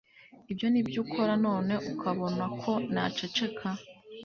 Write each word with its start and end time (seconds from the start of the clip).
Ibyo 0.51 0.67
ni 0.69 0.81
byo 0.87 0.99
ukora 1.05 1.33
none 1.45 1.73
ukabona 1.91 2.43
ko 2.61 2.71
naceceka? 2.93 3.67